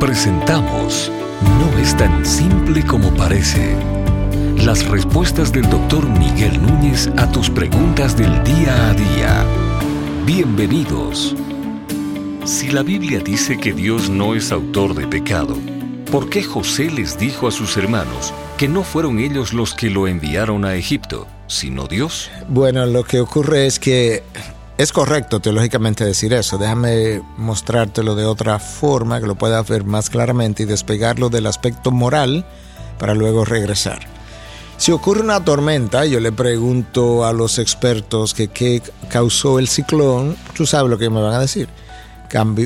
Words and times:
Presentamos 0.00 1.10
No 1.58 1.78
es 1.78 1.96
tan 1.96 2.26
simple 2.26 2.84
como 2.84 3.14
parece. 3.14 3.74
Las 4.62 4.86
respuestas 4.86 5.52
del 5.52 5.68
doctor 5.70 6.06
Miguel 6.06 6.60
Núñez 6.60 7.08
a 7.16 7.32
tus 7.32 7.48
preguntas 7.48 8.14
del 8.14 8.44
día 8.44 8.90
a 8.90 8.92
día. 8.92 9.46
Bienvenidos. 10.26 11.34
Si 12.44 12.68
la 12.68 12.82
Biblia 12.82 13.20
dice 13.20 13.56
que 13.56 13.72
Dios 13.72 14.10
no 14.10 14.34
es 14.34 14.52
autor 14.52 14.94
de 14.94 15.06
pecado, 15.06 15.56
¿por 16.12 16.28
qué 16.28 16.42
José 16.42 16.90
les 16.90 17.18
dijo 17.18 17.48
a 17.48 17.50
sus 17.50 17.78
hermanos 17.78 18.34
que 18.58 18.68
no 18.68 18.82
fueron 18.82 19.18
ellos 19.18 19.54
los 19.54 19.74
que 19.74 19.88
lo 19.88 20.08
enviaron 20.08 20.66
a 20.66 20.74
Egipto, 20.74 21.26
sino 21.46 21.86
Dios? 21.86 22.30
Bueno, 22.48 22.84
lo 22.84 23.02
que 23.02 23.20
ocurre 23.20 23.66
es 23.66 23.78
que 23.78 24.22
es 24.78 24.92
correcto 24.92 25.40
teológicamente 25.40 26.04
decir 26.04 26.32
eso. 26.32 26.58
Déjame 26.58 27.22
mostrártelo 27.36 28.14
de 28.14 28.26
otra 28.26 28.58
forma 28.58 29.20
que 29.20 29.26
lo 29.26 29.34
puedas 29.34 29.66
ver 29.68 29.84
más 29.84 30.10
claramente 30.10 30.64
y 30.64 30.66
despegarlo 30.66 31.28
del 31.28 31.46
aspecto 31.46 31.90
moral 31.90 32.46
para 32.98 33.14
luego 33.14 33.44
regresar. 33.44 34.00
Si 34.76 34.92
ocurre 34.92 35.22
una 35.22 35.42
tormenta, 35.42 36.04
yo 36.04 36.20
le 36.20 36.32
pregunto 36.32 37.24
a 37.24 37.32
los 37.32 37.58
expertos 37.58 38.34
que 38.34 38.48
qué 38.48 38.82
causó 39.08 39.58
el 39.58 39.68
ciclón, 39.68 40.36
tú 40.54 40.66
sabes 40.66 40.90
lo 40.90 40.98
que 40.98 41.08
me 41.08 41.22
van 41.22 41.32
a 41.32 41.40
decir 41.40 41.68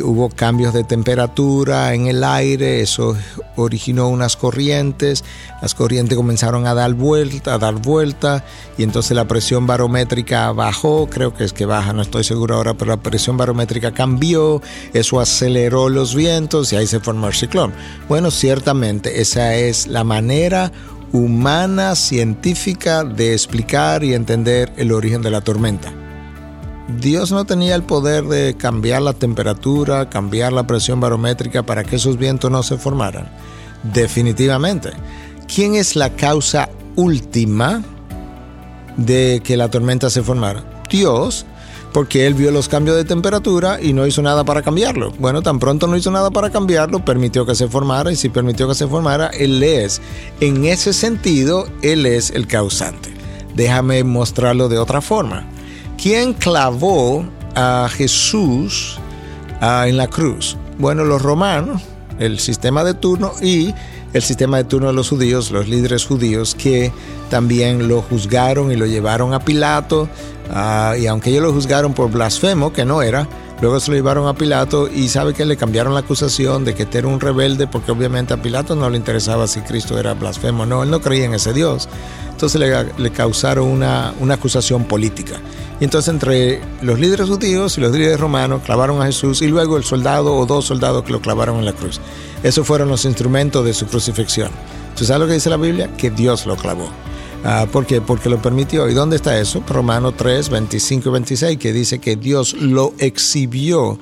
hubo 0.03 0.29
cambios 0.31 0.73
de 0.73 0.85
temperatura 0.85 1.95
en 1.95 2.07
el 2.07 2.25
aire, 2.25 2.81
eso 2.81 3.17
originó 3.63 4.09
unas 4.09 4.37
corrientes, 4.37 5.25
las 5.63 5.75
corrientes 5.75 6.17
comenzaron 6.17 6.67
a 6.67 6.75
dar 6.75 6.95
vuelta, 6.95 7.55
a 7.55 7.59
dar 7.59 7.75
vuelta, 7.75 8.45
y 8.79 8.83
entonces 8.83 9.17
la 9.17 9.27
presión 9.27 9.67
barométrica 9.67 10.51
bajó, 10.53 11.09
creo 11.09 11.35
que 11.35 11.45
es 11.45 11.53
que 11.53 11.67
baja, 11.67 11.93
no 11.93 12.03
estoy 12.03 12.25
seguro 12.25 12.57
ahora, 12.57 12.75
pero 12.75 12.91
la 12.91 13.03
presión 13.03 13.37
barométrica 13.37 13.93
cambió, 13.93 14.63
eso 14.93 15.21
aceleró 15.21 15.89
los 15.89 16.15
vientos 16.15 16.73
y 16.73 16.77
ahí 16.77 16.87
se 16.87 17.01
formó 17.01 17.29
el 17.29 17.35
ciclón. 17.35 17.73
Bueno, 18.09 18.31
ciertamente 18.31 19.21
esa 19.21 19.55
es 19.55 19.87
la 19.87 20.05
manera 20.05 20.73
humana, 21.13 21.97
científica 21.97 23.05
de 23.05 23.33
explicar 23.33 24.05
y 24.05 24.15
entender 24.15 24.73
el 24.77 24.93
origen 24.93 25.23
de 25.23 25.31
la 25.31 25.41
tormenta. 25.41 26.00
Dios 26.99 27.31
no 27.31 27.45
tenía 27.45 27.75
el 27.75 27.83
poder 27.83 28.25
de 28.25 28.57
cambiar 28.57 29.03
la 29.03 29.13
temperatura, 29.13 30.09
cambiar 30.11 30.53
la 30.53 30.67
presión 30.67 31.01
barométrica 31.01 31.63
para 31.63 31.85
que 31.85 31.97
esos 31.97 32.19
vientos 32.19 32.51
no 32.51 32.63
se 32.63 32.77
formaran. 32.79 33.29
Definitivamente. 33.83 34.91
¿Quién 35.53 35.75
es 35.75 35.97
la 35.97 36.11
causa 36.11 36.69
última 36.97 37.83
de 38.97 39.41
que 39.45 39.57
la 39.57 39.69
tormenta 39.69 40.11
se 40.11 40.23
formara? 40.23 40.65
Dios, 40.91 41.47
porque 41.93 42.27
Él 42.27 42.35
vio 42.35 42.51
los 42.51 42.69
cambios 42.69 42.97
de 42.97 43.05
temperatura 43.05 43.81
y 43.81 43.93
no 43.93 44.07
hizo 44.07 44.23
nada 44.23 44.45
para 44.45 44.63
cambiarlo. 44.63 45.13
Bueno, 45.19 45.43
tan 45.43 45.59
pronto 45.59 45.87
no 45.87 45.97
hizo 45.97 46.11
nada 46.11 46.31
para 46.31 46.51
cambiarlo, 46.51 47.05
permitió 47.05 47.47
que 47.47 47.55
se 47.55 47.69
formara 47.69 48.13
y 48.13 48.17
si 48.17 48.29
permitió 48.29 48.69
que 48.69 48.75
se 48.75 48.87
formara, 48.87 49.29
Él 49.29 49.63
es. 49.63 50.01
En 50.41 50.65
ese 50.65 50.93
sentido, 50.93 51.67
Él 51.83 52.07
es 52.07 52.31
el 52.31 52.47
causante. 52.47 53.13
Déjame 53.55 54.05
mostrarlo 54.05 54.69
de 54.69 54.79
otra 54.79 55.01
forma. 55.01 55.47
¿Quién 56.01 56.33
clavó 56.33 57.27
a 57.55 57.87
Jesús 57.93 58.99
ah, 59.61 59.85
en 59.87 59.99
la 59.99 60.07
cruz? 60.07 60.57
Bueno, 60.79 61.05
los 61.05 61.21
romanos, 61.21 61.83
el 62.19 62.39
sistema 62.39 62.85
de 62.85 62.95
turno 62.95 63.33
y 63.43 63.75
el 64.15 64.23
sistema 64.23 64.57
de 64.57 64.65
turno 64.65 64.87
de 64.87 64.95
los 64.95 65.11
judíos, 65.11 65.51
los 65.51 65.69
líderes 65.69 66.07
judíos 66.07 66.55
que 66.55 66.91
también 67.29 67.87
lo 67.87 68.01
juzgaron 68.01 68.73
y 68.73 68.77
lo 68.77 68.87
llevaron 68.87 69.35
a 69.35 69.41
Pilato. 69.41 70.09
Ah, 70.51 70.95
y 70.99 71.07
aunque 71.07 71.29
ellos 71.29 71.43
lo 71.43 71.53
juzgaron 71.53 71.93
por 71.93 72.11
blasfemo, 72.11 72.73
que 72.73 72.87
no 72.87 73.03
era, 73.03 73.29
luego 73.61 73.79
se 73.79 73.91
lo 73.91 73.97
llevaron 73.99 74.27
a 74.27 74.33
Pilato 74.33 74.89
y 74.89 75.09
sabe 75.09 75.35
que 75.35 75.45
le 75.45 75.59
cambiaron 75.59 75.93
la 75.93 76.01
acusación 76.01 76.65
de 76.65 76.75
que 76.75 76.89
era 76.97 77.09
un 77.09 77.21
rebelde 77.21 77.67
porque 77.67 77.93
obviamente 77.93 78.33
a 78.33 78.41
Pilato 78.41 78.75
no 78.75 78.89
le 78.89 78.97
interesaba 78.97 79.47
si 79.47 79.61
Cristo 79.61 79.99
era 79.99 80.15
blasfemo. 80.15 80.65
No, 80.65 80.83
él 80.83 80.91
no 80.91 81.03
creía 81.03 81.27
en 81.27 81.35
ese 81.35 81.53
Dios. 81.53 81.91
Entonces 82.31 82.59
le, 82.97 83.11
causaron 83.11 83.69
una, 83.69 84.15
una 84.19 84.33
acusación 84.33 84.85
política. 84.85 85.35
Y 85.81 85.85
entonces 85.85 86.13
entre 86.13 86.61
los 86.83 87.01
líderes 87.01 87.29
judíos 87.29 87.79
y 87.79 87.81
los 87.81 87.93
líderes 87.93 88.21
romanos 88.21 88.63
clavaron 88.65 89.01
a 89.01 89.07
Jesús 89.07 89.41
y 89.41 89.49
luego 89.49 89.79
el 89.79 89.85
soldado 89.85 90.37
o 90.37 90.45
dos 90.45 90.67
soldados 90.67 91.05
que 91.05 91.13
lo 91.13 91.21
clavaron 91.21 91.59
en 91.59 91.65
la 91.65 91.73
cruz. 91.73 92.01
Esos 92.43 92.67
fueron 92.67 92.89
los 92.89 93.07
instrumentos 93.07 93.65
de 93.65 93.73
su 93.73 93.87
crucifixión. 93.87 94.51
¿Tú 94.97 95.05
sabes 95.05 95.21
lo 95.23 95.27
que 95.27 95.35
dice 95.35 95.49
la 95.49 95.57
Biblia? 95.57 95.97
Que 95.97 96.11
Dios 96.11 96.45
lo 96.45 96.57
clavó. 96.57 96.89
Ah, 97.45 97.67
¿Por 97.73 97.87
qué? 97.87 98.03
Porque 98.03 98.29
lo 98.29 98.43
permitió. 98.43 98.89
¿Y 98.89 98.95
dónde 98.95 99.17
está 99.17 99.39
eso? 99.39 99.63
Romanos 99.67 100.15
3, 100.19 100.51
25 100.51 101.09
y 101.09 101.13
26, 101.13 101.59
que 101.59 101.73
dice 101.73 101.99
que 101.99 102.17
Dios 102.17 102.53
lo 102.55 102.93
exhibió 102.99 103.99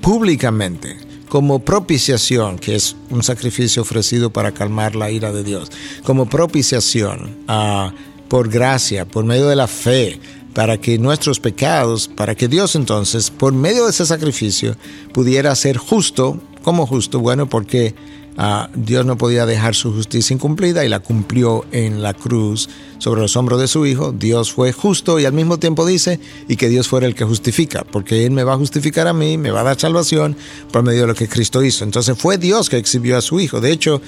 públicamente 0.00 0.96
como 1.28 1.60
propiciación, 1.60 2.58
que 2.58 2.76
es 2.76 2.96
un 3.10 3.22
sacrificio 3.22 3.82
ofrecido 3.82 4.30
para 4.30 4.52
calmar 4.52 4.94
la 4.94 5.10
ira 5.10 5.32
de 5.32 5.42
Dios, 5.42 5.70
como 6.04 6.26
propiciación 6.26 7.38
ah, 7.48 7.92
por 8.28 8.48
gracia, 8.48 9.04
por 9.04 9.24
medio 9.24 9.48
de 9.48 9.56
la 9.56 9.66
fe, 9.66 10.20
para 10.54 10.78
que 10.78 10.98
nuestros 10.98 11.40
pecados, 11.40 12.08
para 12.08 12.34
que 12.34 12.48
Dios 12.48 12.76
entonces, 12.76 13.30
por 13.30 13.52
medio 13.52 13.84
de 13.84 13.90
ese 13.90 14.06
sacrificio, 14.06 14.76
pudiera 15.12 15.54
ser 15.56 15.76
justo, 15.76 16.40
como 16.62 16.86
justo, 16.86 17.18
bueno, 17.18 17.48
porque 17.48 17.94
ah, 18.38 18.70
Dios 18.74 19.04
no 19.04 19.18
podía 19.18 19.46
dejar 19.46 19.74
su 19.74 19.92
justicia 19.92 20.32
incumplida 20.32 20.84
y 20.84 20.88
la 20.88 21.00
cumplió 21.00 21.64
en 21.72 22.02
la 22.02 22.14
cruz 22.14 22.68
sobre 22.98 23.20
los 23.20 23.36
hombros 23.36 23.60
de 23.60 23.66
su 23.66 23.84
Hijo. 23.84 24.12
Dios 24.12 24.52
fue 24.52 24.72
justo 24.72 25.18
y 25.18 25.24
al 25.24 25.32
mismo 25.32 25.58
tiempo 25.58 25.84
dice, 25.84 26.20
y 26.48 26.54
que 26.56 26.68
Dios 26.68 26.86
fuera 26.86 27.08
el 27.08 27.16
que 27.16 27.24
justifica, 27.24 27.84
porque 27.84 28.24
Él 28.24 28.30
me 28.30 28.44
va 28.44 28.54
a 28.54 28.58
justificar 28.58 29.08
a 29.08 29.12
mí, 29.12 29.36
me 29.36 29.50
va 29.50 29.60
a 29.60 29.64
dar 29.64 29.80
salvación 29.80 30.36
por 30.70 30.84
medio 30.84 31.02
de 31.02 31.08
lo 31.08 31.14
que 31.16 31.28
Cristo 31.28 31.64
hizo. 31.64 31.82
Entonces 31.82 32.16
fue 32.16 32.38
Dios 32.38 32.70
que 32.70 32.78
exhibió 32.78 33.18
a 33.18 33.22
su 33.22 33.40
Hijo. 33.40 33.60
De 33.60 33.72
hecho, 33.72 34.00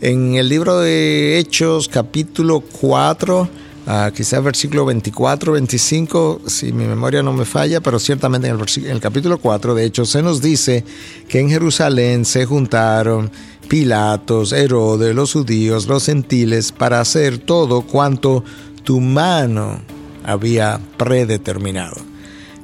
en 0.00 0.34
el 0.34 0.48
libro 0.48 0.80
de 0.80 1.38
Hechos 1.38 1.88
capítulo 1.88 2.60
4, 2.60 3.48
Uh, 3.86 4.10
quizás 4.12 4.42
versículo 4.42 4.86
24, 4.86 5.52
25, 5.52 6.40
si 6.46 6.72
mi 6.72 6.86
memoria 6.86 7.22
no 7.22 7.34
me 7.34 7.44
falla, 7.44 7.82
pero 7.82 7.98
ciertamente 7.98 8.48
en 8.48 8.58
el, 8.58 8.84
en 8.86 8.90
el 8.92 9.00
capítulo 9.00 9.36
4, 9.36 9.74
de 9.74 9.84
hecho, 9.84 10.06
se 10.06 10.22
nos 10.22 10.40
dice 10.40 10.84
que 11.28 11.40
en 11.40 11.50
Jerusalén 11.50 12.24
se 12.24 12.46
juntaron 12.46 13.30
Pilatos, 13.68 14.52
Herodes, 14.52 15.14
los 15.14 15.34
judíos, 15.34 15.86
los 15.86 16.06
gentiles, 16.06 16.72
para 16.72 17.00
hacer 17.00 17.36
todo 17.36 17.82
cuanto 17.82 18.42
tu 18.84 19.00
mano 19.00 19.80
había 20.24 20.80
predeterminado. 20.96 21.96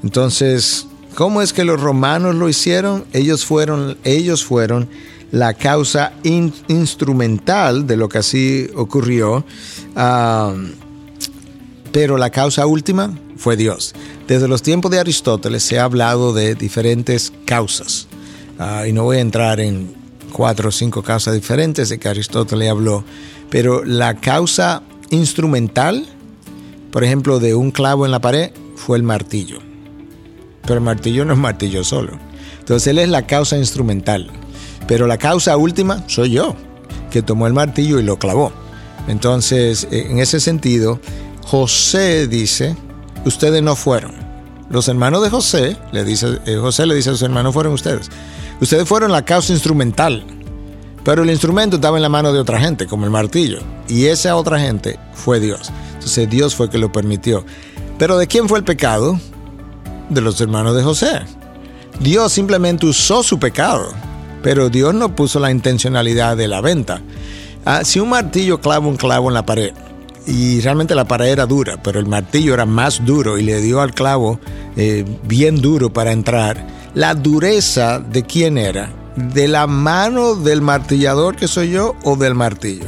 Entonces, 0.02 0.86
¿cómo 1.14 1.42
es 1.42 1.52
que 1.52 1.64
los 1.64 1.80
romanos 1.80 2.34
lo 2.34 2.48
hicieron? 2.48 3.04
Ellos 3.12 3.44
fueron, 3.44 3.98
ellos 4.04 4.42
fueron 4.42 4.88
la 5.32 5.52
causa 5.52 6.14
instrumental 6.22 7.86
de 7.86 7.96
lo 7.98 8.08
que 8.08 8.18
así 8.18 8.68
ocurrió. 8.74 9.44
Uh, 9.94 10.89
pero 11.92 12.16
la 12.18 12.30
causa 12.30 12.66
última 12.66 13.16
fue 13.36 13.56
Dios. 13.56 13.94
Desde 14.28 14.48
los 14.48 14.62
tiempos 14.62 14.90
de 14.90 15.00
Aristóteles 15.00 15.62
se 15.62 15.78
ha 15.78 15.84
hablado 15.84 16.32
de 16.32 16.54
diferentes 16.54 17.32
causas. 17.44 18.06
Ah, 18.58 18.86
y 18.86 18.92
no 18.92 19.04
voy 19.04 19.16
a 19.16 19.20
entrar 19.20 19.60
en 19.60 19.94
cuatro 20.32 20.68
o 20.68 20.72
cinco 20.72 21.02
causas 21.02 21.34
diferentes 21.34 21.88
de 21.88 21.98
que 21.98 22.08
Aristóteles 22.08 22.70
habló, 22.70 23.04
pero 23.50 23.84
la 23.84 24.16
causa 24.16 24.82
instrumental, 25.10 26.06
por 26.92 27.04
ejemplo, 27.04 27.40
de 27.40 27.54
un 27.54 27.70
clavo 27.70 28.04
en 28.04 28.12
la 28.12 28.20
pared, 28.20 28.52
fue 28.76 28.96
el 28.96 29.02
martillo. 29.02 29.58
Pero 30.62 30.74
el 30.74 30.80
martillo 30.80 31.24
no 31.24 31.32
es 31.32 31.38
martillo 31.38 31.84
solo. 31.84 32.18
Entonces 32.60 32.86
él 32.88 32.98
es 32.98 33.08
la 33.08 33.26
causa 33.26 33.56
instrumental. 33.58 34.30
Pero 34.86 35.06
la 35.06 35.18
causa 35.18 35.56
última 35.56 36.04
soy 36.08 36.32
yo, 36.32 36.54
que 37.10 37.22
tomó 37.22 37.46
el 37.46 37.52
martillo 37.52 37.98
y 37.98 38.02
lo 38.02 38.18
clavó. 38.18 38.52
Entonces, 39.08 39.88
en 39.90 40.18
ese 40.18 40.40
sentido, 40.40 41.00
José 41.50 42.28
dice, 42.28 42.76
ustedes 43.24 43.60
no 43.60 43.74
fueron. 43.74 44.12
Los 44.70 44.86
hermanos 44.86 45.20
de 45.20 45.30
José, 45.30 45.76
le 45.90 46.04
dice, 46.04 46.38
eh, 46.46 46.58
José 46.60 46.86
le 46.86 46.94
dice 46.94 47.10
a 47.10 47.12
sus 47.14 47.22
hermanos, 47.22 47.52
fueron 47.52 47.72
ustedes. 47.72 48.08
Ustedes 48.60 48.86
fueron 48.86 49.10
la 49.10 49.24
causa 49.24 49.52
instrumental, 49.52 50.24
pero 51.02 51.24
el 51.24 51.30
instrumento 51.30 51.74
estaba 51.74 51.96
en 51.96 52.04
la 52.04 52.08
mano 52.08 52.32
de 52.32 52.38
otra 52.38 52.60
gente, 52.60 52.86
como 52.86 53.04
el 53.04 53.10
martillo. 53.10 53.58
Y 53.88 54.06
esa 54.06 54.36
otra 54.36 54.60
gente 54.60 55.00
fue 55.12 55.40
Dios. 55.40 55.72
Entonces 55.94 56.30
Dios 56.30 56.54
fue 56.54 56.70
que 56.70 56.78
lo 56.78 56.92
permitió. 56.92 57.44
Pero 57.98 58.16
¿de 58.16 58.28
quién 58.28 58.48
fue 58.48 58.58
el 58.58 58.64
pecado? 58.64 59.18
De 60.08 60.20
los 60.20 60.40
hermanos 60.40 60.76
de 60.76 60.84
José. 60.84 61.22
Dios 61.98 62.32
simplemente 62.32 62.86
usó 62.86 63.24
su 63.24 63.40
pecado, 63.40 63.88
pero 64.44 64.70
Dios 64.70 64.94
no 64.94 65.16
puso 65.16 65.40
la 65.40 65.50
intencionalidad 65.50 66.36
de 66.36 66.46
la 66.46 66.60
venta. 66.60 67.02
Ah, 67.64 67.82
si 67.82 67.98
un 67.98 68.10
martillo 68.10 68.60
clava 68.60 68.86
un 68.86 68.96
clavo 68.96 69.26
en 69.26 69.34
la 69.34 69.44
pared, 69.44 69.72
y 70.26 70.60
realmente 70.60 70.94
la 70.94 71.06
pared 71.06 71.28
era 71.28 71.46
dura, 71.46 71.82
pero 71.82 71.98
el 71.98 72.06
martillo 72.06 72.54
era 72.54 72.66
más 72.66 73.04
duro 73.04 73.38
y 73.38 73.42
le 73.42 73.60
dio 73.60 73.80
al 73.80 73.94
clavo 73.94 74.38
eh, 74.76 75.04
bien 75.24 75.60
duro 75.60 75.92
para 75.92 76.12
entrar. 76.12 76.66
La 76.94 77.14
dureza 77.14 78.00
de 78.00 78.24
quién 78.24 78.58
era? 78.58 78.92
¿De 79.16 79.48
la 79.48 79.66
mano 79.66 80.34
del 80.34 80.62
martillador 80.62 81.36
que 81.36 81.48
soy 81.48 81.70
yo 81.70 81.94
o 82.04 82.16
del 82.16 82.34
martillo? 82.34 82.86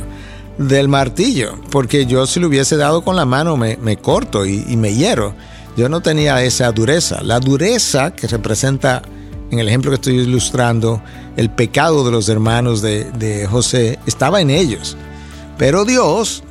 Del 0.58 0.88
martillo, 0.88 1.58
porque 1.70 2.06
yo 2.06 2.26
si 2.26 2.38
lo 2.38 2.48
hubiese 2.48 2.76
dado 2.76 3.02
con 3.02 3.16
la 3.16 3.24
mano 3.24 3.56
me, 3.56 3.96
corto 3.96 4.44
y, 4.46 4.64
y 4.68 4.76
me 4.76 4.94
hiero. 4.94 5.34
Yo 5.76 5.88
no 5.88 6.00
tenía 6.02 6.42
esa 6.42 6.70
dureza. 6.70 7.22
La 7.22 7.40
dureza 7.40 8.14
que 8.14 8.26
representa 8.26 9.02
en 9.50 9.58
el 9.58 9.68
ejemplo 9.68 9.90
que 9.90 9.96
estoy 9.96 10.18
ilustrando, 10.18 11.02
el 11.36 11.50
pecado 11.50 12.04
de 12.04 12.10
los 12.10 12.28
hermanos 12.28 12.82
de, 12.82 13.04
de 13.12 13.46
José 13.46 13.98
estaba 14.06 14.40
en 14.40 14.50
ellos. 14.50 14.96
Pero 15.58 15.84
Dios 15.84 16.42